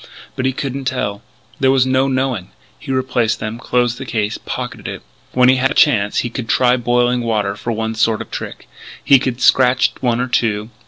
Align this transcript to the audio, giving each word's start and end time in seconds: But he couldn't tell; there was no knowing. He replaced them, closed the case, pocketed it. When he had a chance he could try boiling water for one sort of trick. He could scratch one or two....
But 0.35 0.47
he 0.47 0.51
couldn't 0.51 0.85
tell; 0.85 1.21
there 1.59 1.69
was 1.69 1.85
no 1.85 2.07
knowing. 2.07 2.49
He 2.79 2.91
replaced 2.91 3.39
them, 3.39 3.59
closed 3.59 3.99
the 3.99 4.05
case, 4.07 4.39
pocketed 4.43 4.87
it. 4.87 5.03
When 5.33 5.47
he 5.47 5.57
had 5.57 5.69
a 5.69 5.75
chance 5.75 6.21
he 6.25 6.29
could 6.31 6.49
try 6.49 6.75
boiling 6.75 7.21
water 7.21 7.55
for 7.55 7.71
one 7.71 7.93
sort 7.93 8.19
of 8.19 8.31
trick. 8.31 8.67
He 9.03 9.19
could 9.19 9.41
scratch 9.41 9.93
one 10.01 10.19
or 10.19 10.27
two.... 10.27 10.71